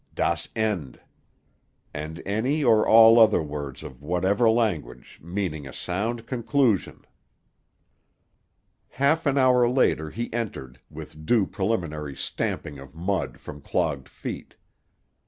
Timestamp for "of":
3.83-4.01, 12.79-12.95